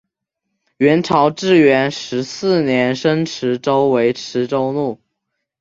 [0.77, 4.99] 元朝至元十四年升池州为池州路。